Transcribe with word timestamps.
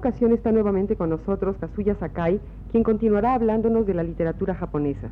Ocasión 0.00 0.32
está 0.32 0.50
nuevamente 0.50 0.96
con 0.96 1.10
nosotros 1.10 1.58
Kazuya 1.58 1.94
Sakai, 1.94 2.40
quien 2.70 2.82
continuará 2.82 3.34
hablándonos 3.34 3.86
de 3.86 3.92
la 3.92 4.02
literatura 4.02 4.54
japonesa. 4.54 5.10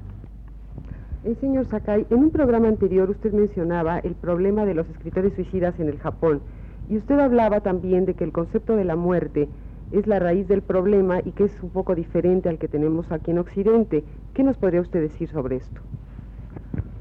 Señor 1.40 1.66
Sakai, 1.66 2.06
en 2.08 2.18
un 2.18 2.30
programa 2.30 2.68
anterior 2.68 3.10
usted 3.10 3.34
mencionaba 3.34 3.98
el 3.98 4.14
problema 4.14 4.64
de 4.64 4.72
los 4.72 4.88
escritores 4.88 5.34
suicidas 5.34 5.78
en 5.78 5.88
el 5.88 5.98
Japón 5.98 6.40
y 6.88 6.96
usted 6.96 7.18
hablaba 7.18 7.60
también 7.60 8.06
de 8.06 8.14
que 8.14 8.24
el 8.24 8.32
concepto 8.32 8.76
de 8.76 8.84
la 8.84 8.96
muerte 8.96 9.50
es 9.92 10.06
la 10.06 10.20
raíz 10.20 10.48
del 10.48 10.62
problema 10.62 11.20
y 11.22 11.32
que 11.32 11.44
es 11.44 11.62
un 11.62 11.68
poco 11.68 11.94
diferente 11.94 12.48
al 12.48 12.56
que 12.56 12.66
tenemos 12.66 13.12
aquí 13.12 13.30
en 13.30 13.38
Occidente. 13.38 14.04
¿Qué 14.32 14.42
nos 14.42 14.56
podría 14.56 14.80
usted 14.80 15.02
decir 15.02 15.28
sobre 15.28 15.56
esto? 15.56 15.82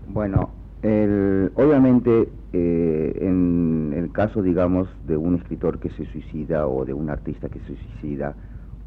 Bueno, 0.09 0.49
el, 0.87 1.51
obviamente, 1.55 2.29
eh, 2.53 3.13
en 3.21 3.93
el 3.95 4.11
caso, 4.11 4.41
digamos, 4.41 4.87
de 5.05 5.17
un 5.17 5.35
escritor 5.35 5.79
que 5.79 5.89
se 5.91 6.05
suicida 6.05 6.67
o 6.67 6.85
de 6.85 6.93
un 6.93 7.09
artista 7.09 7.49
que 7.49 7.59
se 7.59 7.75
suicida, 7.75 8.35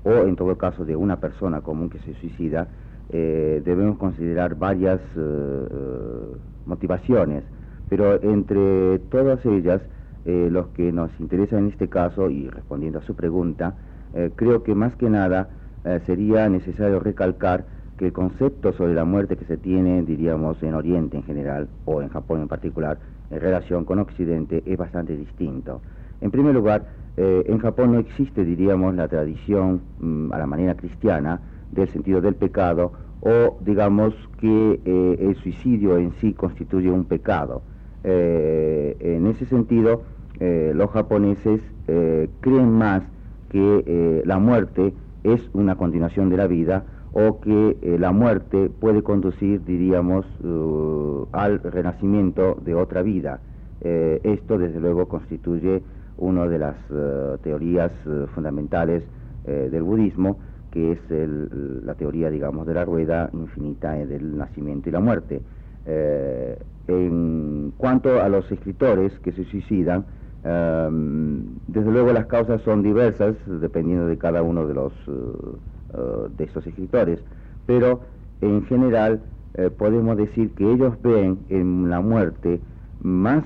o 0.04 0.10
en 0.10 0.34
todo 0.36 0.56
caso 0.56 0.84
de 0.84 0.96
una 0.96 1.20
persona 1.20 1.60
común 1.60 1.90
que 1.90 1.98
se 1.98 2.14
suicida, 2.14 2.68
eh, 3.10 3.60
debemos 3.64 3.98
considerar 3.98 4.54
varias 4.54 5.00
eh, 5.16 5.66
motivaciones, 6.64 7.44
pero 7.88 8.22
entre 8.22 8.98
todas 9.10 9.44
ellas, 9.46 9.82
los 10.24 10.68
que 10.68 10.92
nos 10.92 11.10
interesa 11.18 11.58
en 11.58 11.68
este 11.68 11.88
caso, 11.88 12.30
y 12.30 12.48
respondiendo 12.48 12.98
a 12.98 13.02
su 13.02 13.16
pregunta, 13.16 13.74
creo 14.36 14.62
que 14.62 14.74
más 14.74 14.94
que 14.94 15.08
nada 15.08 15.48
sería 16.06 16.48
necesario 16.48 17.00
recalcar 17.00 17.64
que 18.00 18.06
el 18.06 18.12
concepto 18.14 18.72
sobre 18.72 18.94
la 18.94 19.04
muerte 19.04 19.36
que 19.36 19.44
se 19.44 19.58
tiene, 19.58 20.02
diríamos, 20.02 20.62
en 20.62 20.72
Oriente 20.72 21.18
en 21.18 21.22
general, 21.22 21.68
o 21.84 22.00
en 22.00 22.08
Japón 22.08 22.40
en 22.40 22.48
particular, 22.48 22.98
en 23.30 23.38
relación 23.38 23.84
con 23.84 23.98
Occidente, 23.98 24.62
es 24.64 24.78
bastante 24.78 25.14
distinto. 25.18 25.82
En 26.22 26.30
primer 26.30 26.54
lugar, 26.54 26.86
eh, 27.18 27.44
en 27.46 27.58
Japón 27.58 27.92
no 27.92 27.98
existe, 27.98 28.42
diríamos, 28.42 28.94
la 28.94 29.06
tradición 29.06 29.82
mm, 30.00 30.32
a 30.32 30.38
la 30.38 30.46
manera 30.46 30.76
cristiana 30.76 31.42
del 31.72 31.90
sentido 31.90 32.22
del 32.22 32.36
pecado, 32.36 32.92
o 33.20 33.58
digamos 33.60 34.14
que 34.40 34.80
eh, 34.82 35.16
el 35.20 35.36
suicidio 35.36 35.98
en 35.98 36.12
sí 36.22 36.32
constituye 36.32 36.90
un 36.90 37.04
pecado. 37.04 37.60
Eh, 38.02 38.96
en 38.98 39.26
ese 39.26 39.44
sentido, 39.44 40.04
los 40.40 40.90
japoneses 40.92 41.60
creen 42.40 42.72
más 42.72 43.02
que 43.50 44.22
la 44.24 44.38
muerte 44.38 44.94
es 45.22 45.50
una 45.52 45.76
continuación 45.76 46.30
de 46.30 46.38
la 46.38 46.46
vida, 46.46 46.86
o 47.12 47.40
que 47.40 47.76
eh, 47.82 47.98
la 47.98 48.12
muerte 48.12 48.70
puede 48.70 49.02
conducir, 49.02 49.64
diríamos, 49.64 50.24
uh, 50.44 51.26
al 51.32 51.60
renacimiento 51.60 52.56
de 52.64 52.74
otra 52.74 53.02
vida. 53.02 53.40
Eh, 53.80 54.20
esto, 54.22 54.58
desde 54.58 54.80
luego, 54.80 55.08
constituye 55.08 55.82
una 56.18 56.46
de 56.46 56.58
las 56.58 56.76
teorías 57.42 57.90
fundamentales 58.34 59.02
del 59.46 59.82
budismo, 59.82 60.38
que 60.70 60.92
es 60.92 60.98
la 61.08 61.94
teoría, 61.94 62.28
digamos, 62.28 62.66
de 62.66 62.74
la 62.74 62.84
rueda 62.84 63.30
infinita 63.32 63.92
del 63.92 64.36
nacimiento 64.36 64.90
y 64.90 64.92
la 64.92 65.00
muerte. 65.00 65.40
en 65.86 67.72
cuanto 67.78 68.20
a 68.20 68.28
los 68.28 68.52
escritores 68.52 69.18
que 69.20 69.32
se 69.32 69.44
suicidan, 69.44 70.04
um, 70.44 71.42
desde 71.66 71.90
luego 71.90 72.12
las 72.12 72.26
causas 72.26 72.62
son 72.62 72.82
diversas, 72.82 73.34
dependiendo 73.46 74.06
de 74.06 74.18
cada 74.18 74.42
uno 74.42 74.66
de 74.66 74.74
los 74.74 74.92
eh, 75.06 76.28
de 76.36 76.44
estos 76.44 76.66
escritores, 76.66 77.20
pero 77.66 78.00
en 78.40 78.64
general 78.66 79.20
eh, 79.54 79.70
podemos 79.70 80.16
decir 80.16 80.50
que 80.52 80.70
ellos 80.70 80.94
ven 81.02 81.38
en 81.48 81.90
la 81.90 82.00
muerte 82.00 82.60
más 83.02 83.44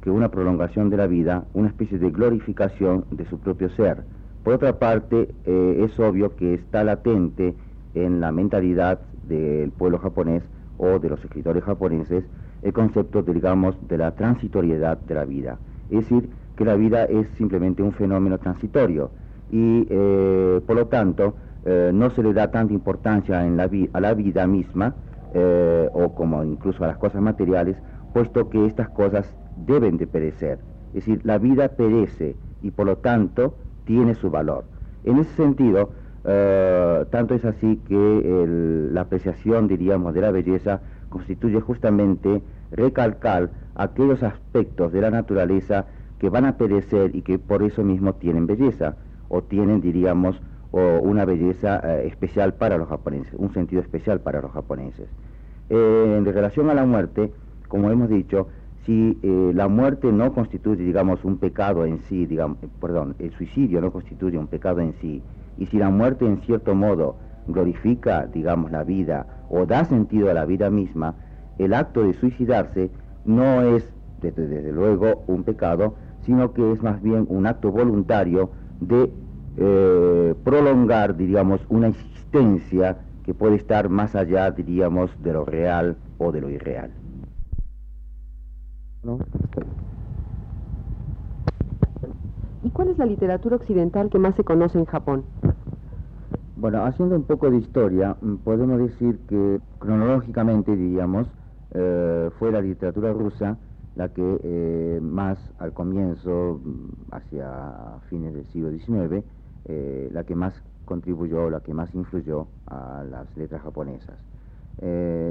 que 0.00 0.10
una 0.10 0.30
prolongación 0.30 0.90
de 0.90 0.96
la 0.96 1.06
vida, 1.06 1.44
una 1.54 1.68
especie 1.68 1.98
de 1.98 2.10
glorificación 2.10 3.04
de 3.10 3.24
su 3.26 3.38
propio 3.38 3.68
ser. 3.70 4.04
Por 4.42 4.54
otra 4.54 4.80
parte, 4.80 5.32
es 5.44 6.00
obvio 6.00 6.34
que 6.34 6.54
está 6.54 6.82
latente 6.82 7.54
en 7.94 8.20
la 8.20 8.32
mentalidad 8.32 8.98
del 9.28 9.70
pueblo 9.70 9.98
japonés 9.98 10.42
o 10.78 10.98
de 10.98 11.08
los 11.08 11.22
escritores 11.24 11.62
japoneses 11.62 12.24
el 12.62 12.72
concepto, 12.72 13.22
digamos, 13.22 13.76
de 13.88 13.98
la 13.98 14.12
transitoriedad 14.12 14.98
de 14.98 15.14
la 15.14 15.24
vida. 15.24 15.58
Es 15.92 16.08
decir, 16.08 16.30
que 16.56 16.64
la 16.64 16.74
vida 16.74 17.04
es 17.04 17.28
simplemente 17.36 17.82
un 17.82 17.92
fenómeno 17.92 18.38
transitorio 18.38 19.10
y, 19.50 19.84
por 20.66 20.76
lo 20.76 20.86
tanto, 20.86 21.34
eh, 21.64 21.92
no 21.94 22.10
se 22.10 22.22
le 22.22 22.32
da 22.32 22.50
tanta 22.50 22.74
importancia 22.74 23.46
en 23.46 23.56
la 23.56 23.70
a 23.92 24.00
la 24.00 24.14
vida 24.14 24.46
misma, 24.46 24.94
eh, 25.32 25.88
o 25.92 26.14
como 26.14 26.42
incluso 26.42 26.82
a 26.84 26.88
las 26.88 26.98
cosas 26.98 27.22
materiales, 27.22 27.76
puesto 28.12 28.48
que 28.48 28.66
estas 28.66 28.88
cosas 28.88 29.32
deben 29.56 29.96
de 29.96 30.06
perecer. 30.06 30.58
Es 30.88 31.06
decir, 31.06 31.20
la 31.24 31.38
vida 31.38 31.68
perece 31.68 32.36
y 32.62 32.72
por 32.72 32.86
lo 32.86 32.98
tanto 32.98 33.54
tiene 33.84 34.14
su 34.14 34.30
valor. 34.30 34.64
En 35.04 35.18
ese 35.18 35.34
sentido, 35.36 35.90
eh, 36.24 37.04
tanto 37.10 37.34
es 37.34 37.44
así 37.44 37.80
que 37.88 38.88
la 38.92 39.02
apreciación, 39.02 39.68
diríamos, 39.68 40.14
de 40.14 40.20
la 40.20 40.30
belleza 40.30 40.80
constituye 41.08 41.60
justamente 41.60 42.42
recalcar 42.72 43.50
aquellos 43.74 44.22
aspectos 44.22 44.92
de 44.92 45.00
la 45.00 45.10
naturaleza 45.10 45.86
que 46.18 46.30
van 46.30 46.44
a 46.44 46.56
perecer 46.56 47.14
y 47.14 47.22
que 47.22 47.38
por 47.38 47.62
eso 47.62 47.82
mismo 47.82 48.14
tienen 48.14 48.46
belleza, 48.46 48.96
o 49.28 49.42
tienen, 49.42 49.80
diríamos, 49.80 50.40
o 50.70 50.98
una 51.00 51.24
belleza 51.24 51.80
eh, 51.84 52.06
especial 52.06 52.54
para 52.54 52.78
los 52.78 52.88
japoneses, 52.88 53.34
un 53.36 53.52
sentido 53.52 53.82
especial 53.82 54.20
para 54.20 54.40
los 54.40 54.52
japoneses. 54.52 55.08
Eh, 55.68 56.14
en 56.18 56.24
relación 56.24 56.70
a 56.70 56.74
la 56.74 56.84
muerte, 56.84 57.32
como 57.68 57.90
hemos 57.90 58.08
dicho, 58.08 58.48
si 58.84 59.18
eh, 59.22 59.52
la 59.54 59.68
muerte 59.68 60.10
no 60.12 60.32
constituye, 60.32 60.82
digamos, 60.82 61.24
un 61.24 61.38
pecado 61.38 61.86
en 61.86 62.00
sí, 62.02 62.26
digamos, 62.26 62.58
perdón, 62.80 63.14
el 63.18 63.32
suicidio 63.32 63.80
no 63.80 63.92
constituye 63.92 64.38
un 64.38 64.48
pecado 64.48 64.80
en 64.80 64.94
sí, 65.00 65.22
y 65.58 65.66
si 65.66 65.78
la 65.78 65.90
muerte 65.90 66.26
en 66.26 66.40
cierto 66.42 66.74
modo 66.74 67.16
glorifica, 67.46 68.26
digamos, 68.26 68.70
la 68.70 68.84
vida 68.84 69.26
o 69.50 69.66
da 69.66 69.84
sentido 69.84 70.30
a 70.30 70.34
la 70.34 70.46
vida 70.46 70.70
misma, 70.70 71.14
el 71.58 71.74
acto 71.74 72.02
de 72.02 72.14
suicidarse 72.14 72.90
no 73.24 73.62
es, 73.62 73.92
desde, 74.20 74.46
desde 74.46 74.72
luego, 74.72 75.24
un 75.26 75.44
pecado, 75.44 75.94
sino 76.24 76.52
que 76.52 76.72
es 76.72 76.82
más 76.82 77.02
bien 77.02 77.26
un 77.28 77.46
acto 77.46 77.70
voluntario 77.70 78.50
de 78.80 79.12
eh, 79.56 80.34
prolongar, 80.44 81.16
diríamos, 81.16 81.60
una 81.68 81.88
existencia 81.88 82.98
que 83.24 83.34
puede 83.34 83.56
estar 83.56 83.88
más 83.88 84.14
allá, 84.14 84.50
diríamos, 84.50 85.10
de 85.22 85.32
lo 85.32 85.44
real 85.44 85.96
o 86.18 86.32
de 86.32 86.40
lo 86.40 86.50
irreal. 86.50 86.90
¿Y 92.64 92.70
cuál 92.70 92.88
es 92.88 92.98
la 92.98 93.06
literatura 93.06 93.56
occidental 93.56 94.08
que 94.08 94.18
más 94.18 94.34
se 94.36 94.44
conoce 94.44 94.78
en 94.78 94.84
Japón? 94.86 95.24
Bueno, 96.56 96.84
haciendo 96.84 97.16
un 97.16 97.24
poco 97.24 97.50
de 97.50 97.58
historia, 97.58 98.16
mm, 98.20 98.36
podemos 98.36 98.78
decir 98.78 99.18
que 99.28 99.60
cronológicamente, 99.80 100.76
diríamos, 100.76 101.26
eh, 101.74 102.30
fue 102.38 102.52
la 102.52 102.60
literatura 102.60 103.12
rusa 103.12 103.56
la 103.94 104.08
que 104.10 104.40
eh, 104.42 105.00
más 105.02 105.38
al 105.58 105.72
comienzo, 105.72 106.60
mm, 106.62 107.14
hacia 107.14 107.98
fines 108.08 108.34
del 108.34 108.46
siglo 108.46 108.70
XIX, 108.70 109.24
eh, 109.66 110.08
la 110.12 110.24
que 110.24 110.34
más 110.34 110.54
contribuyó, 110.84 111.48
la 111.50 111.60
que 111.60 111.72
más 111.72 111.94
influyó 111.94 112.48
a 112.66 113.04
las 113.08 113.34
letras 113.36 113.62
japonesas. 113.62 114.18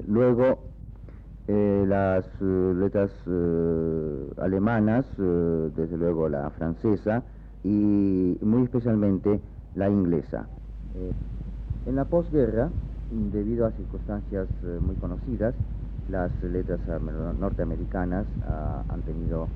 Luego, 0.07 0.59
las 1.47 2.25
letras 2.41 3.11
alemanas, 4.37 5.05
desde 5.17 5.97
luego 5.97 6.29
la 6.29 6.49
francesa 6.51 7.23
y 7.63 8.37
muy 8.41 8.63
especialmente 8.63 9.41
la 9.75 9.89
inglesa. 9.89 10.47
en 11.85 11.95
la 11.95 12.05
posguerra, 12.05 12.69
debido 13.33 13.65
a 13.65 13.71
circunstancias 13.71 14.47
muy 14.81 14.95
conocidas, 14.95 15.55
las 16.09 16.31
letras 16.43 16.79
norteamericanas 17.39 18.25
ah, 18.45 18.83
han 18.89 19.01
tenido 19.01 19.47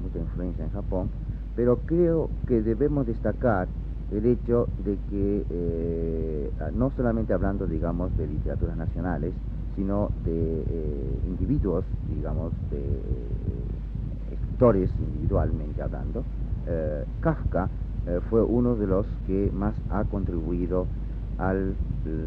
mucha 0.00 0.18
influencia 0.18 0.64
en 0.64 0.70
Japón 0.70 1.10
pero 1.56 1.78
creo 1.86 2.28
que 2.46 2.60
debemos 2.60 3.06
destacar 3.06 3.66
el 4.12 4.26
hecho 4.26 4.68
de 4.84 4.98
que, 5.08 5.44
eh, 5.50 6.50
no 6.74 6.90
solamente 6.90 7.32
hablando, 7.32 7.66
digamos, 7.66 8.16
de 8.16 8.28
literaturas 8.28 8.76
nacionales, 8.76 9.32
sino 9.74 10.10
de 10.24 10.60
eh, 10.60 11.18
individuos, 11.26 11.84
digamos, 12.14 12.52
de 12.70 13.00
escritores 14.32 14.90
individualmente 15.00 15.82
hablando, 15.82 16.24
Kafka 17.20 17.68
fue 18.28 18.42
uno 18.42 18.74
de 18.74 18.86
los 18.88 19.06
que 19.26 19.50
más 19.54 19.74
ha 19.90 20.02
contribuido 20.04 20.86
al 21.38 21.74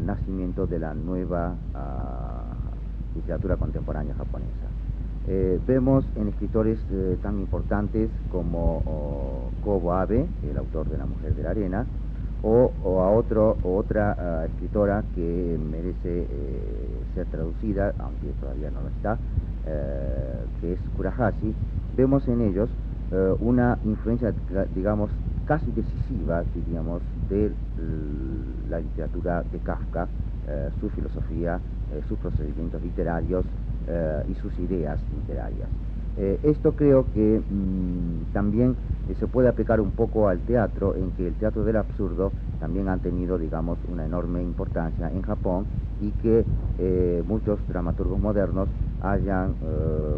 nacimiento 0.05 0.65
de 0.65 0.79
la 0.79 0.93
nueva 0.93 1.55
ah, 1.73 2.28
literatura 3.15 3.57
contemporánea 3.57 4.15
japonesa. 4.15 4.69
Eh, 5.27 5.59
vemos 5.67 6.05
en 6.15 6.29
escritores 6.29 6.79
eh, 6.91 7.15
tan 7.21 7.39
importantes 7.39 8.09
como 8.31 9.51
Kobo 9.63 9.93
Abe, 9.93 10.25
el 10.49 10.57
autor 10.57 10.89
de 10.89 10.97
La 10.97 11.05
Mujer 11.05 11.35
de 11.35 11.43
la 11.43 11.51
Arena, 11.51 11.85
o, 12.41 12.71
a 13.01 13.11
otro, 13.11 13.57
otra 13.63 14.15
ah, 14.17 14.45
escritora 14.45 15.03
que 15.13 15.59
merece 15.71 16.23
eh, 16.23 16.27
ser 17.13 17.27
traducida, 17.27 17.93
aunque 17.99 18.29
todavía 18.39 18.71
no 18.71 18.81
lo 18.81 18.87
está, 18.87 19.19
que 20.61 20.73
es 20.73 20.79
Kurahashi, 20.97 21.53
vemos 21.95 22.27
en 22.27 22.41
ellos 22.41 22.69
una 23.39 23.77
influencia, 23.85 24.33
digamos, 24.73 25.11
casi 25.45 25.71
decisiva, 25.71 26.43
diríamos, 26.55 27.03
de 27.29 27.51
la 28.67 28.79
literatura 28.79 29.43
de 29.51 29.59
Kafka, 29.59 30.07
su 30.79 30.89
filosofía, 30.89 31.59
sus 32.07 32.17
procedimientos 32.19 32.81
literarios, 32.81 33.45
eh, 33.91 34.23
y 34.27 34.35
sus 34.35 34.55
ideas 34.59 34.99
literarias. 35.15 35.67
Eh, 36.17 36.39
esto 36.43 36.73
creo 36.73 37.07
que 37.11 37.41
mm, 37.49 38.33
también 38.33 38.75
eh, 39.09 39.15
se 39.19 39.25
puede 39.25 39.47
aplicar 39.47 39.81
un 39.81 39.89
poco 39.89 40.27
al 40.27 40.37
teatro, 40.41 40.95
en 40.95 41.09
que 41.11 41.27
el 41.27 41.33
teatro 41.33 41.63
del 41.63 41.77
absurdo 41.77 42.31
también 42.59 42.87
ha 42.87 42.97
tenido, 42.97 43.39
digamos, 43.39 43.79
una 43.91 44.05
enorme 44.05 44.43
importancia 44.43 45.09
en 45.09 45.23
Japón 45.23 45.65
y 46.01 46.11
que 46.21 46.45
muchos 47.27 47.59
dramaturgos 47.67 48.19
modernos 48.19 48.69
hayan 49.01 49.55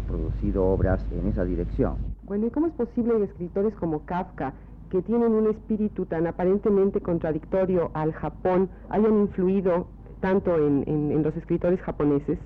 producido 0.06 0.66
obras 0.66 1.04
en 1.10 1.28
esa 1.28 1.44
dirección. 1.44 1.94
Bueno, 2.24 2.46
¿y 2.46 2.50
cómo 2.50 2.66
es 2.66 2.72
posible 2.74 3.16
que 3.16 3.24
escritores 3.24 3.74
como 3.74 4.04
Kafka, 4.04 4.52
que 4.90 5.02
tienen 5.02 5.32
un 5.32 5.48
espíritu 5.48 6.06
tan 6.06 6.26
aparentemente 6.26 7.00
contradictorio 7.00 7.90
al 7.94 8.12
Japón, 8.12 8.68
hayan 8.90 9.18
influido 9.18 9.86
tanto 10.22 10.56
en 10.56 11.22
los 11.22 11.36
escritores 11.36 11.78
japoneses? 11.82 12.38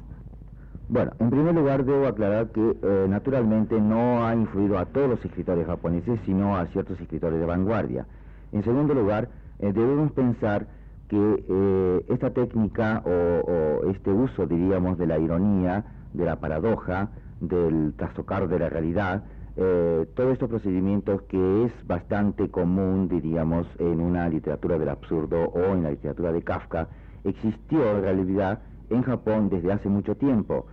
Bueno, 0.89 1.11
en 1.19 1.31
primer 1.31 1.53
lugar 1.53 1.85
debo 1.85 2.07
aclarar 2.07 2.51
que 2.51 2.61
eh, 2.61 3.07
naturalmente 3.09 3.81
no 3.81 4.25
ha 4.25 4.37
influido 4.37 4.79
a 4.79 4.85
todos 4.87 5.11
los 5.11 5.25
escritores 5.25 5.67
japoneses, 5.67 6.21
sino 6.25 6.57
a 6.57 6.67
ciertos 6.67 7.01
escritores 7.01 7.41
de 7.41 7.47
vanguardia. 7.47 8.07
En 8.53 8.63
segundo 8.63 8.95
lugar, 8.95 9.29
eh, 9.59 9.73
debemos 9.73 10.13
pensar 10.13 10.69
que 11.09 11.45
eh, 11.49 12.05
esta 12.09 12.31
técnica 12.31 13.03
o, 13.05 13.91
este 13.91 14.13
uso, 14.13 14.47
diríamos, 14.47 14.97
de 14.97 15.09
la 15.09 15.19
ironía, 15.19 15.85
de 16.13 16.25
la 16.25 16.37
paradoja, 16.37 17.09
del 17.41 17.95
trastocar 17.97 18.47
de 18.49 18.59
la 18.59 18.69
realidad, 18.69 19.25
todos 20.15 20.35
estos 20.35 20.51
procedimientos 20.51 21.23
que 21.23 21.65
es 21.65 21.73
bastante 21.87 22.51
común, 22.51 23.09
diríamos, 23.09 23.67
en 23.79 24.03
una 24.03 24.29
literatura 24.29 24.79
del 24.79 24.91
absurdo 24.91 25.45
o 25.45 25.73
en 25.73 25.83
la 25.83 25.91
literatura 25.93 26.31
de 26.31 26.43
Kafka, 26.43 26.89
existió 27.29 27.97
en 27.97 28.03
realidad 28.03 28.61
en 28.91 29.03
Japón 29.03 29.49
desde 29.51 29.73
hace 29.73 29.89
mucho 29.89 30.15
tiempo 30.17 30.67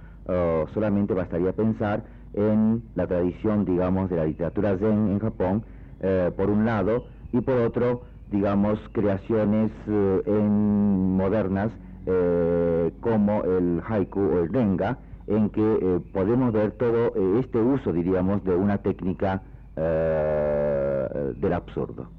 solamente 0.73 1.13
bastaría 1.13 1.51
pensar 1.51 2.03
en 2.33 2.83
la 2.95 3.07
tradición, 3.07 3.65
digamos, 3.65 4.09
de 4.09 4.17
la 4.17 4.25
literatura 4.25 4.77
zen 4.77 5.11
en 5.11 5.19
Japón, 5.19 5.63
eh, 6.01 6.31
por 6.35 6.49
un 6.49 6.65
lado, 6.65 7.05
y 7.31 7.41
por 7.41 7.55
otro, 7.55 8.03
digamos, 8.31 8.79
creaciones 8.91 9.71
eh, 9.87 10.21
en 10.25 11.15
modernas 11.15 11.71
eh, 12.05 12.91
como 13.01 13.43
el 13.43 13.81
haiku 13.87 14.19
o 14.19 14.39
el 14.39 14.51
renga, 14.51 14.97
en 15.27 15.49
que 15.51 16.01
podemos 16.11 16.51
ver 16.51 16.71
todo 16.71 17.13
este 17.39 17.57
uso, 17.57 17.93
diríamos, 17.93 18.43
de 18.43 18.55
una 18.55 18.79
técnica 18.79 19.41
del 19.75 21.53
absurdo. 21.53 22.09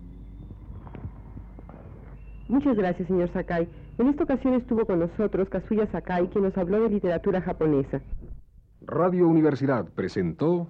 Muchas 2.49 2.77
gracias, 2.77 3.07
señor 3.07 3.31
Sakai. 3.35 3.69
En 3.97 4.09
esta 4.09 4.25
ocasión 4.25 4.55
estuvo 4.55 4.85
con 4.87 4.99
nosotros 4.99 5.49
Kazuya 5.49 5.87
Sakai, 5.93 6.27
quien 6.29 6.45
nos 6.45 6.57
habló 6.59 6.81
de 6.81 6.91
literatura 6.91 7.41
japonesa. 7.41 8.01
Radio 8.83 9.29
Universidad 9.29 9.87
presentó... 9.95 10.69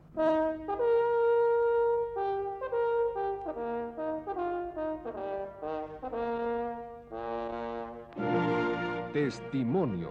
Testimonios. 9.12 10.10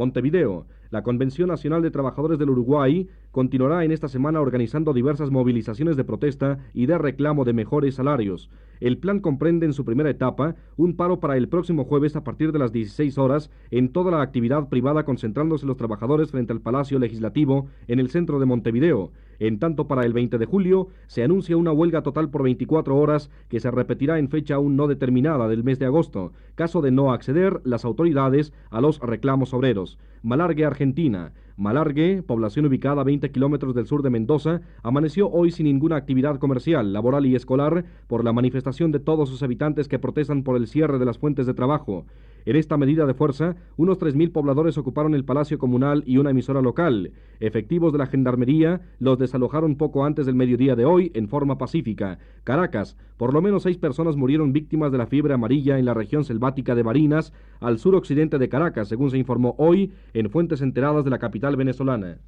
Montevideo. 0.00 0.66
La 0.88 1.02
Convención 1.02 1.48
Nacional 1.48 1.82
de 1.82 1.90
Trabajadores 1.90 2.38
del 2.38 2.48
Uruguay 2.48 3.06
continuará 3.30 3.84
en 3.84 3.92
esta 3.92 4.08
semana 4.08 4.40
organizando 4.40 4.92
diversas 4.92 5.30
movilizaciones 5.30 5.96
de 5.96 6.04
protesta 6.04 6.58
y 6.74 6.86
de 6.86 6.98
reclamo 6.98 7.44
de 7.44 7.52
mejores 7.52 7.94
salarios. 7.94 8.50
El 8.80 8.96
plan 8.96 9.20
comprende 9.20 9.66
en 9.66 9.74
su 9.74 9.84
primera 9.84 10.08
etapa 10.08 10.56
un 10.76 10.96
paro 10.96 11.20
para 11.20 11.36
el 11.36 11.48
próximo 11.48 11.84
jueves 11.84 12.16
a 12.16 12.24
partir 12.24 12.50
de 12.50 12.58
las 12.58 12.72
16 12.72 13.18
horas 13.18 13.50
en 13.70 13.90
toda 13.92 14.10
la 14.10 14.22
actividad 14.22 14.68
privada 14.68 15.04
concentrándose 15.04 15.66
los 15.66 15.76
trabajadores 15.76 16.30
frente 16.30 16.52
al 16.52 16.62
Palacio 16.62 16.98
Legislativo 16.98 17.68
en 17.88 18.00
el 18.00 18.08
centro 18.08 18.40
de 18.40 18.46
Montevideo. 18.46 19.12
En 19.38 19.58
tanto, 19.58 19.86
para 19.86 20.04
el 20.04 20.12
20 20.12 20.38
de 20.38 20.46
julio 20.46 20.88
se 21.06 21.22
anuncia 21.22 21.56
una 21.56 21.72
huelga 21.72 22.02
total 22.02 22.30
por 22.30 22.42
24 22.42 22.96
horas 22.96 23.30
que 23.48 23.60
se 23.60 23.70
repetirá 23.70 24.18
en 24.18 24.28
fecha 24.28 24.54
aún 24.54 24.76
no 24.76 24.86
determinada 24.86 25.48
del 25.48 25.64
mes 25.64 25.78
de 25.78 25.86
agosto, 25.86 26.32
caso 26.54 26.80
de 26.80 26.90
no 26.90 27.12
acceder 27.12 27.60
las 27.64 27.84
autoridades 27.84 28.52
a 28.70 28.80
los 28.80 28.98
reclamos 29.00 29.54
obreros. 29.54 29.98
Malargue, 30.22 30.64
Argentina. 30.66 31.32
Malargue, 31.60 32.22
población 32.22 32.64
ubicada 32.64 33.02
a 33.02 33.04
20 33.04 33.30
kilómetros 33.32 33.74
del 33.74 33.86
sur 33.86 34.02
de 34.02 34.08
Mendoza, 34.08 34.62
amaneció 34.82 35.28
hoy 35.28 35.50
sin 35.50 35.64
ninguna 35.66 35.96
actividad 35.96 36.38
comercial, 36.38 36.94
laboral 36.94 37.26
y 37.26 37.34
escolar 37.34 37.84
por 38.06 38.24
la 38.24 38.32
manifestación 38.32 38.92
de 38.92 38.98
todos 38.98 39.28
sus 39.28 39.42
habitantes 39.42 39.86
que 39.86 39.98
protestan 39.98 40.42
por 40.42 40.56
el 40.56 40.66
cierre 40.66 40.98
de 40.98 41.04
las 41.04 41.18
fuentes 41.18 41.46
de 41.46 41.52
trabajo. 41.52 42.06
En 42.46 42.56
esta 42.56 42.76
medida 42.76 43.06
de 43.06 43.14
fuerza, 43.14 43.56
unos 43.76 43.98
3.000 43.98 44.32
pobladores 44.32 44.78
ocuparon 44.78 45.14
el 45.14 45.24
Palacio 45.24 45.58
Comunal 45.58 46.02
y 46.06 46.18
una 46.18 46.30
emisora 46.30 46.62
local. 46.62 47.12
Efectivos 47.38 47.92
de 47.92 47.98
la 47.98 48.06
Gendarmería 48.06 48.80
los 48.98 49.18
desalojaron 49.18 49.76
poco 49.76 50.04
antes 50.04 50.26
del 50.26 50.34
mediodía 50.34 50.76
de 50.76 50.84
hoy 50.84 51.10
en 51.14 51.28
forma 51.28 51.58
pacífica. 51.58 52.18
Caracas, 52.44 52.96
por 53.16 53.34
lo 53.34 53.42
menos 53.42 53.64
seis 53.64 53.76
personas 53.76 54.16
murieron 54.16 54.52
víctimas 54.52 54.92
de 54.92 54.98
la 54.98 55.06
fiebre 55.06 55.34
amarilla 55.34 55.78
en 55.78 55.84
la 55.84 55.94
región 55.94 56.24
selvática 56.24 56.74
de 56.74 56.82
Barinas, 56.82 57.32
al 57.60 57.78
suroccidente 57.78 58.38
de 58.38 58.48
Caracas, 58.48 58.88
según 58.88 59.10
se 59.10 59.18
informó 59.18 59.54
hoy 59.58 59.92
en 60.14 60.30
fuentes 60.30 60.62
enteradas 60.62 61.04
de 61.04 61.10
la 61.10 61.18
capital 61.18 61.56
venezolana. 61.56 62.18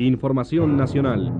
Información 0.00 0.78
nacional. 0.78 1.30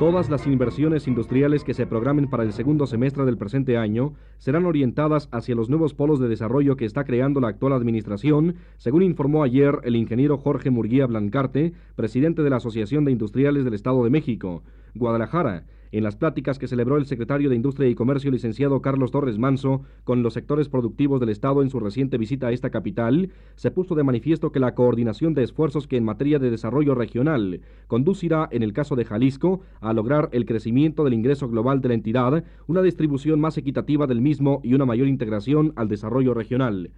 Todas 0.00 0.28
las 0.28 0.48
inversiones 0.48 1.06
industriales 1.06 1.62
que 1.62 1.72
se 1.72 1.86
programen 1.86 2.28
para 2.28 2.42
el 2.42 2.52
segundo 2.52 2.88
semestre 2.88 3.24
del 3.26 3.38
presente 3.38 3.76
año 3.76 4.14
serán 4.38 4.66
orientadas 4.66 5.28
hacia 5.30 5.54
los 5.54 5.70
nuevos 5.70 5.94
polos 5.94 6.18
de 6.18 6.26
desarrollo 6.26 6.74
que 6.74 6.84
está 6.84 7.04
creando 7.04 7.40
la 7.40 7.46
actual 7.46 7.74
administración, 7.74 8.56
según 8.76 9.04
informó 9.04 9.44
ayer 9.44 9.78
el 9.84 9.94
ingeniero 9.94 10.36
Jorge 10.36 10.70
Murguía 10.70 11.06
Blancarte, 11.06 11.74
presidente 11.94 12.42
de 12.42 12.50
la 12.50 12.56
Asociación 12.56 13.04
de 13.04 13.12
Industriales 13.12 13.64
del 13.64 13.74
Estado 13.74 14.02
de 14.02 14.10
México. 14.10 14.64
Guadalajara 14.96 15.62
en 15.92 16.04
las 16.04 16.16
pláticas 16.16 16.58
que 16.58 16.68
celebró 16.68 16.96
el 16.96 17.06
secretario 17.06 17.50
de 17.50 17.56
Industria 17.56 17.88
y 17.88 17.94
Comercio, 17.94 18.30
licenciado 18.30 18.80
Carlos 18.80 19.10
Torres 19.10 19.38
Manso, 19.38 19.82
con 20.04 20.22
los 20.22 20.34
sectores 20.34 20.68
productivos 20.68 21.20
del 21.20 21.30
Estado 21.30 21.62
en 21.62 21.70
su 21.70 21.80
reciente 21.80 22.18
visita 22.18 22.48
a 22.48 22.52
esta 22.52 22.70
capital, 22.70 23.30
se 23.56 23.70
puso 23.70 23.94
de 23.94 24.04
manifiesto 24.04 24.52
que 24.52 24.60
la 24.60 24.74
coordinación 24.74 25.34
de 25.34 25.42
esfuerzos 25.42 25.86
que 25.86 25.96
en 25.96 26.04
materia 26.04 26.38
de 26.38 26.50
desarrollo 26.50 26.94
regional 26.94 27.60
conducirá, 27.86 28.48
en 28.52 28.62
el 28.62 28.72
caso 28.72 28.96
de 28.96 29.04
Jalisco, 29.04 29.60
a 29.80 29.92
lograr 29.92 30.28
el 30.32 30.46
crecimiento 30.46 31.04
del 31.04 31.14
ingreso 31.14 31.48
global 31.48 31.80
de 31.80 31.88
la 31.88 31.94
entidad, 31.94 32.44
una 32.66 32.82
distribución 32.82 33.40
más 33.40 33.58
equitativa 33.58 34.06
del 34.06 34.20
mismo 34.20 34.60
y 34.62 34.74
una 34.74 34.86
mayor 34.86 35.08
integración 35.08 35.72
al 35.76 35.88
desarrollo 35.88 36.34
regional. 36.34 36.90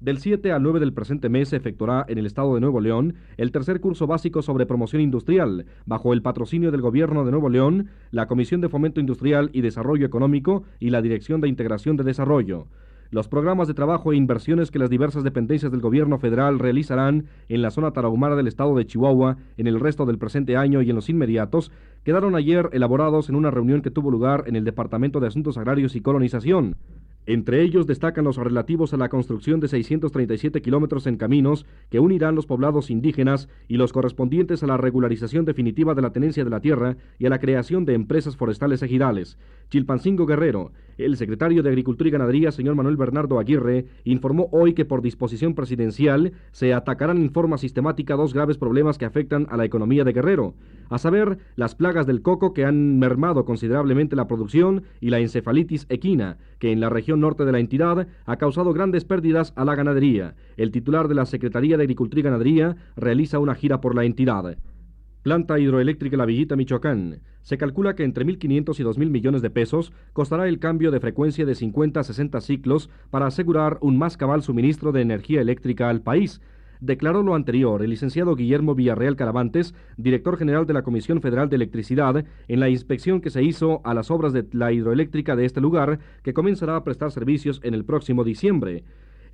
Del 0.00 0.18
7 0.18 0.52
al 0.52 0.62
9 0.62 0.80
del 0.80 0.92
presente 0.92 1.28
mes 1.28 1.48
se 1.48 1.56
efectuará 1.56 2.04
en 2.08 2.18
el 2.18 2.26
estado 2.26 2.54
de 2.54 2.60
Nuevo 2.60 2.80
León 2.80 3.14
el 3.36 3.52
tercer 3.52 3.80
curso 3.80 4.06
básico 4.06 4.42
sobre 4.42 4.66
promoción 4.66 5.00
industrial, 5.00 5.66
bajo 5.86 6.12
el 6.12 6.20
patrocinio 6.20 6.70
del 6.70 6.82
Gobierno 6.82 7.24
de 7.24 7.30
Nuevo 7.30 7.48
León, 7.48 7.88
la 8.10 8.26
Comisión 8.26 8.60
de 8.60 8.68
Fomento 8.68 9.00
Industrial 9.00 9.50
y 9.52 9.60
Desarrollo 9.60 10.04
Económico 10.04 10.64
y 10.80 10.90
la 10.90 11.00
Dirección 11.00 11.40
de 11.40 11.48
Integración 11.48 11.96
de 11.96 12.04
Desarrollo. 12.04 12.66
Los 13.10 13.28
programas 13.28 13.68
de 13.68 13.74
trabajo 13.74 14.12
e 14.12 14.16
inversiones 14.16 14.72
que 14.72 14.80
las 14.80 14.90
diversas 14.90 15.22
dependencias 15.22 15.70
del 15.70 15.80
gobierno 15.80 16.18
federal 16.18 16.58
realizarán 16.58 17.26
en 17.48 17.62
la 17.62 17.70
zona 17.70 17.92
tarahumara 17.92 18.34
del 18.34 18.48
estado 18.48 18.74
de 18.74 18.86
Chihuahua 18.86 19.36
en 19.56 19.68
el 19.68 19.78
resto 19.78 20.04
del 20.04 20.18
presente 20.18 20.56
año 20.56 20.82
y 20.82 20.90
en 20.90 20.96
los 20.96 21.08
inmediatos 21.08 21.70
quedaron 22.02 22.34
ayer 22.34 22.68
elaborados 22.72 23.28
en 23.28 23.36
una 23.36 23.52
reunión 23.52 23.82
que 23.82 23.92
tuvo 23.92 24.10
lugar 24.10 24.44
en 24.48 24.56
el 24.56 24.64
Departamento 24.64 25.20
de 25.20 25.28
Asuntos 25.28 25.56
Agrarios 25.56 25.94
y 25.94 26.00
Colonización. 26.00 26.74
Entre 27.26 27.62
ellos 27.62 27.86
destacan 27.86 28.24
los 28.24 28.36
relativos 28.36 28.92
a 28.92 28.98
la 28.98 29.08
construcción 29.08 29.58
de 29.58 29.68
637 29.68 30.60
kilómetros 30.60 31.06
en 31.06 31.16
caminos 31.16 31.64
que 31.88 31.98
unirán 31.98 32.34
los 32.34 32.44
poblados 32.44 32.90
indígenas 32.90 33.48
y 33.66 33.78
los 33.78 33.94
correspondientes 33.94 34.62
a 34.62 34.66
la 34.66 34.76
regularización 34.76 35.46
definitiva 35.46 35.94
de 35.94 36.02
la 36.02 36.12
tenencia 36.12 36.44
de 36.44 36.50
la 36.50 36.60
tierra 36.60 36.98
y 37.18 37.24
a 37.24 37.30
la 37.30 37.38
creación 37.38 37.86
de 37.86 37.94
empresas 37.94 38.36
forestales 38.36 38.82
ejidales. 38.82 39.38
Chilpancingo 39.70 40.26
Guerrero, 40.26 40.72
el 40.98 41.16
secretario 41.16 41.62
de 41.62 41.70
Agricultura 41.70 42.08
y 42.08 42.12
Ganadería, 42.12 42.52
señor 42.52 42.74
Manuel 42.74 42.98
Bernardo 42.98 43.38
Aguirre, 43.38 43.86
informó 44.04 44.48
hoy 44.52 44.74
que 44.74 44.84
por 44.84 45.00
disposición 45.00 45.54
presidencial 45.54 46.32
se 46.52 46.74
atacarán 46.74 47.16
en 47.16 47.32
forma 47.32 47.56
sistemática 47.56 48.16
dos 48.16 48.34
graves 48.34 48.58
problemas 48.58 48.98
que 48.98 49.06
afectan 49.06 49.46
a 49.48 49.56
la 49.56 49.64
economía 49.64 50.04
de 50.04 50.12
Guerrero, 50.12 50.54
a 50.90 50.98
saber, 50.98 51.38
las 51.56 51.74
plagas 51.74 52.06
del 52.06 52.20
coco 52.20 52.52
que 52.52 52.64
han 52.64 52.98
mermado 52.98 53.44
considerablemente 53.46 54.14
la 54.14 54.28
producción 54.28 54.84
y 55.00 55.08
la 55.08 55.20
encefalitis 55.20 55.86
equina, 55.88 56.36
que 56.58 56.70
en 56.70 56.80
la 56.80 56.90
región 56.90 57.13
norte 57.20 57.44
de 57.44 57.52
la 57.52 57.58
entidad 57.58 58.06
ha 58.24 58.36
causado 58.36 58.72
grandes 58.72 59.04
pérdidas 59.04 59.52
a 59.56 59.64
la 59.64 59.74
ganadería. 59.74 60.34
El 60.56 60.70
titular 60.70 61.08
de 61.08 61.14
la 61.14 61.26
Secretaría 61.26 61.76
de 61.76 61.82
Agricultura 61.84 62.20
y 62.20 62.22
Ganadería 62.22 62.76
realiza 62.96 63.38
una 63.38 63.54
gira 63.54 63.80
por 63.80 63.94
la 63.94 64.04
entidad. 64.04 64.56
Planta 65.22 65.58
hidroeléctrica 65.58 66.18
La 66.18 66.26
Villita, 66.26 66.54
Michoacán. 66.54 67.20
Se 67.40 67.56
calcula 67.56 67.94
que 67.94 68.04
entre 68.04 68.26
1.500 68.26 68.78
y 68.78 68.82
2.000 68.82 69.10
millones 69.10 69.40
de 69.40 69.48
pesos 69.48 69.92
costará 70.12 70.48
el 70.48 70.58
cambio 70.58 70.90
de 70.90 71.00
frecuencia 71.00 71.46
de 71.46 71.54
50 71.54 72.00
a 72.00 72.04
60 72.04 72.40
ciclos 72.42 72.90
para 73.10 73.26
asegurar 73.26 73.78
un 73.80 73.96
más 73.96 74.18
cabal 74.18 74.42
suministro 74.42 74.92
de 74.92 75.00
energía 75.00 75.40
eléctrica 75.40 75.88
al 75.88 76.02
país. 76.02 76.42
Declaró 76.80 77.22
lo 77.22 77.34
anterior 77.34 77.82
el 77.82 77.90
licenciado 77.90 78.34
Guillermo 78.34 78.74
Villarreal 78.74 79.16
Caravantes, 79.16 79.74
director 79.96 80.36
general 80.36 80.66
de 80.66 80.74
la 80.74 80.82
Comisión 80.82 81.20
Federal 81.20 81.48
de 81.48 81.56
Electricidad, 81.56 82.24
en 82.48 82.60
la 82.60 82.68
inspección 82.68 83.20
que 83.20 83.30
se 83.30 83.42
hizo 83.42 83.80
a 83.84 83.94
las 83.94 84.10
obras 84.10 84.32
de 84.32 84.46
la 84.52 84.72
hidroeléctrica 84.72 85.36
de 85.36 85.44
este 85.44 85.60
lugar, 85.60 85.98
que 86.22 86.34
comenzará 86.34 86.76
a 86.76 86.84
prestar 86.84 87.10
servicios 87.10 87.60
en 87.62 87.74
el 87.74 87.84
próximo 87.84 88.24
diciembre 88.24 88.84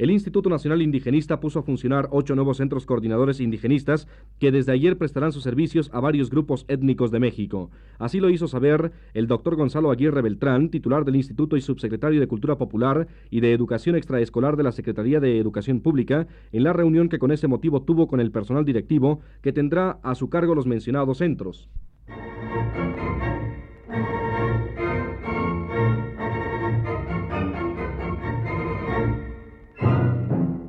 el 0.00 0.10
Instituto 0.10 0.48
Nacional 0.48 0.80
Indigenista 0.80 1.40
puso 1.40 1.58
a 1.58 1.62
funcionar 1.62 2.08
ocho 2.10 2.34
nuevos 2.34 2.56
centros 2.56 2.86
coordinadores 2.86 3.38
indigenistas 3.38 4.08
que 4.38 4.50
desde 4.50 4.72
ayer 4.72 4.96
prestarán 4.96 5.30
sus 5.30 5.42
servicios 5.42 5.90
a 5.92 6.00
varios 6.00 6.30
grupos 6.30 6.64
étnicos 6.68 7.10
de 7.10 7.20
México. 7.20 7.70
Así 7.98 8.18
lo 8.18 8.30
hizo 8.30 8.48
saber 8.48 8.92
el 9.12 9.26
doctor 9.26 9.56
Gonzalo 9.56 9.90
Aguirre 9.90 10.22
Beltrán, 10.22 10.70
titular 10.70 11.04
del 11.04 11.16
Instituto 11.16 11.58
y 11.58 11.60
subsecretario 11.60 12.18
de 12.18 12.28
Cultura 12.28 12.56
Popular 12.56 13.08
y 13.28 13.40
de 13.40 13.52
Educación 13.52 13.94
Extraescolar 13.94 14.56
de 14.56 14.62
la 14.62 14.72
Secretaría 14.72 15.20
de 15.20 15.38
Educación 15.38 15.80
Pública, 15.80 16.26
en 16.50 16.64
la 16.64 16.72
reunión 16.72 17.10
que 17.10 17.18
con 17.18 17.30
ese 17.30 17.46
motivo 17.46 17.82
tuvo 17.82 18.08
con 18.08 18.20
el 18.20 18.30
personal 18.30 18.64
directivo 18.64 19.20
que 19.42 19.52
tendrá 19.52 19.98
a 20.02 20.14
su 20.14 20.30
cargo 20.30 20.54
los 20.54 20.66
mencionados 20.66 21.18
centros. 21.18 21.68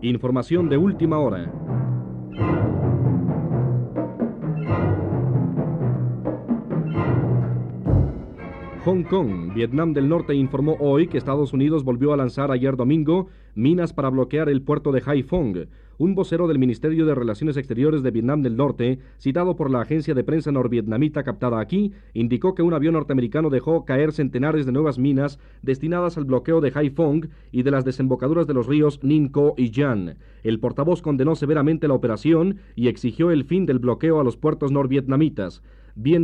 Información 0.03 0.67
de 0.67 0.77
última 0.77 1.19
hora. 1.19 1.60
Hong 8.83 9.03
Kong, 9.03 9.53
Vietnam 9.53 9.93
del 9.93 10.09
Norte 10.09 10.33
informó 10.33 10.75
hoy 10.79 11.05
que 11.05 11.19
Estados 11.19 11.53
Unidos 11.53 11.83
volvió 11.83 12.13
a 12.13 12.17
lanzar 12.17 12.51
ayer 12.51 12.75
domingo 12.75 13.27
minas 13.53 13.93
para 13.93 14.09
bloquear 14.09 14.49
el 14.49 14.63
puerto 14.63 14.91
de 14.91 15.03
Haiphong. 15.05 15.67
Un 15.99 16.15
vocero 16.15 16.47
del 16.47 16.57
Ministerio 16.57 17.05
de 17.05 17.13
Relaciones 17.13 17.57
Exteriores 17.57 18.01
de 18.01 18.09
Vietnam 18.09 18.41
del 18.41 18.57
Norte, 18.57 18.97
citado 19.19 19.55
por 19.55 19.69
la 19.69 19.81
agencia 19.81 20.15
de 20.15 20.23
prensa 20.23 20.51
norvietnamita 20.51 21.21
captada 21.21 21.59
aquí, 21.59 21.93
indicó 22.15 22.55
que 22.55 22.63
un 22.63 22.73
avión 22.73 22.93
norteamericano 22.93 23.51
dejó 23.51 23.85
caer 23.85 24.13
centenares 24.13 24.65
de 24.65 24.71
nuevas 24.71 24.97
minas 24.97 25.37
destinadas 25.61 26.17
al 26.17 26.25
bloqueo 26.25 26.59
de 26.59 26.71
Haiphong 26.73 27.29
y 27.51 27.61
de 27.61 27.69
las 27.69 27.85
desembocaduras 27.85 28.47
de 28.47 28.55
los 28.55 28.65
ríos 28.65 29.03
Ninh-Co 29.03 29.53
y 29.57 29.69
Yan. 29.69 30.17
El 30.41 30.59
portavoz 30.59 31.03
condenó 31.03 31.35
severamente 31.35 31.87
la 31.87 31.93
operación 31.93 32.57
y 32.75 32.87
exigió 32.87 33.29
el 33.29 33.43
fin 33.43 33.67
del 33.67 33.77
bloqueo 33.77 34.19
a 34.19 34.23
los 34.23 34.37
puertos 34.37 34.71
norvietnamitas. 34.71 35.61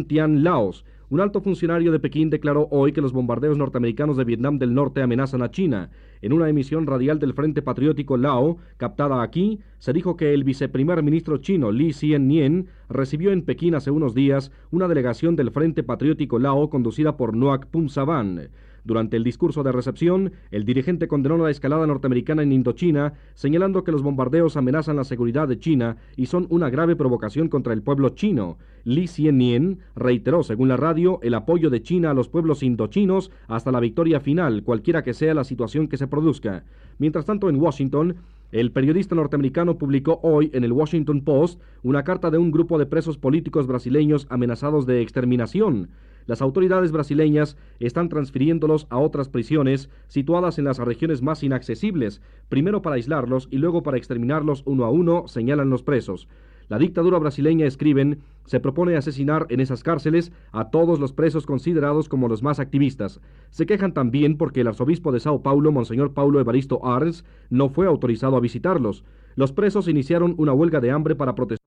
Tian 0.07 0.43
Laos, 0.43 0.85
un 1.09 1.21
alto 1.21 1.39
funcionario 1.39 1.93
de 1.93 2.01
Pekín 2.01 2.29
declaró 2.29 2.67
hoy 2.69 2.91
que 2.91 2.99
los 2.99 3.13
bombardeos 3.13 3.57
norteamericanos 3.57 4.17
de 4.17 4.25
Vietnam 4.25 4.59
del 4.59 4.73
Norte 4.73 5.01
amenazan 5.01 5.41
a 5.41 5.51
China. 5.51 5.89
En 6.21 6.33
una 6.33 6.49
emisión 6.49 6.85
radial 6.85 7.17
del 7.17 7.33
Frente 7.33 7.61
Patriótico 7.61 8.17
Lao, 8.17 8.57
captada 8.75 9.21
aquí, 9.21 9.61
se 9.79 9.93
dijo 9.93 10.17
que 10.17 10.33
el 10.33 10.43
viceprimer 10.43 11.01
ministro 11.03 11.37
chino 11.37 11.71
Li 11.71 11.93
Xian-nien 11.93 12.67
recibió 12.89 13.31
en 13.31 13.43
Pekín 13.43 13.75
hace 13.75 13.89
unos 13.89 14.15
días 14.15 14.51
una 14.69 14.89
delegación 14.89 15.37
del 15.37 15.51
Frente 15.51 15.81
Patriótico 15.81 16.39
Lao 16.39 16.69
conducida 16.69 17.15
por 17.15 17.37
Noak 17.37 17.67
Savan. 17.87 18.49
Durante 18.87 19.17
el 19.17 19.25
discurso 19.25 19.63
de 19.63 19.73
recepción, 19.73 20.31
el 20.49 20.63
dirigente 20.63 21.09
condenó 21.09 21.37
la 21.37 21.51
escalada 21.51 21.85
norteamericana 21.85 22.41
en 22.41 22.53
Indochina, 22.53 23.15
señalando 23.33 23.83
que 23.83 23.91
los 23.91 24.01
bombardeos 24.01 24.55
amenazan 24.55 24.95
la 24.95 25.03
seguridad 25.03 25.45
de 25.45 25.59
China 25.59 25.97
y 26.15 26.27
son 26.27 26.47
una 26.49 26.69
grave 26.69 26.95
provocación 26.95 27.49
contra 27.49 27.73
el 27.73 27.81
pueblo 27.81 28.07
chino. 28.11 28.57
Li 28.85 29.07
Xiannian 29.07 29.79
reiteró, 29.97 30.41
según 30.41 30.69
la 30.69 30.77
radio, 30.77 31.19
el 31.21 31.33
apoyo 31.33 31.69
de 31.69 31.81
China 31.81 32.11
a 32.11 32.13
los 32.13 32.29
pueblos 32.29 32.63
indochinos 32.63 33.29
hasta 33.49 33.73
la 33.73 33.81
victoria 33.81 34.21
final, 34.21 34.63
cualquiera 34.63 35.03
que 35.03 35.13
sea 35.13 35.33
la 35.33 35.43
situación 35.43 35.89
que 35.89 35.97
se 35.97 36.07
produzca. 36.07 36.63
Mientras 36.97 37.25
tanto, 37.25 37.49
en 37.49 37.59
Washington, 37.59 38.15
el 38.53 38.71
periodista 38.71 39.15
norteamericano 39.15 39.77
publicó 39.77 40.21
hoy 40.23 40.49
en 40.53 40.63
el 40.63 40.71
Washington 40.71 41.19
Post 41.19 41.59
una 41.83 42.05
carta 42.05 42.31
de 42.31 42.37
un 42.37 42.51
grupo 42.51 42.79
de 42.79 42.85
presos 42.85 43.17
políticos 43.17 43.67
brasileños 43.67 44.27
amenazados 44.29 44.85
de 44.85 45.01
exterminación. 45.01 45.89
Las 46.27 46.41
autoridades 46.41 46.91
brasileñas 46.91 47.57
están 47.79 48.09
transfiriéndolos 48.09 48.85
a 48.89 48.97
otras 48.99 49.29
prisiones 49.29 49.89
situadas 50.07 50.59
en 50.59 50.65
las 50.65 50.77
regiones 50.77 51.21
más 51.21 51.41
inaccesibles, 51.41 52.21
primero 52.49 52.81
para 52.81 52.97
aislarlos 52.97 53.47
y 53.49 53.57
luego 53.57 53.81
para 53.81 53.97
exterminarlos 53.97 54.61
uno 54.65 54.83
a 54.83 54.91
uno, 54.91 55.27
señalan 55.27 55.69
los 55.69 55.83
presos. 55.83 56.27
La 56.67 56.77
dictadura 56.77 57.17
brasileña, 57.17 57.65
escriben, 57.65 58.19
se 58.45 58.59
propone 58.59 58.97
asesinar 58.97 59.47
en 59.49 59.61
esas 59.61 59.83
cárceles 59.83 60.33
a 60.51 60.69
todos 60.69 60.99
los 60.99 61.13
presos 61.13 61.45
considerados 61.45 62.09
como 62.09 62.27
los 62.27 62.43
más 62.43 62.59
activistas. 62.59 63.21
Se 63.51 63.65
quejan 63.65 63.93
también 63.93 64.37
porque 64.37 64.61
el 64.61 64.67
arzobispo 64.67 65.13
de 65.13 65.21
Sao 65.21 65.41
Paulo, 65.41 65.71
Monseñor 65.71 66.13
Paulo 66.13 66.41
Evaristo 66.41 66.85
Arns, 66.85 67.23
no 67.49 67.69
fue 67.69 67.87
autorizado 67.87 68.35
a 68.35 68.41
visitarlos. 68.41 69.05
Los 69.35 69.53
presos 69.53 69.87
iniciaron 69.87 70.35
una 70.37 70.51
huelga 70.51 70.81
de 70.81 70.91
hambre 70.91 71.15
para 71.15 71.35
protestar. 71.35 71.66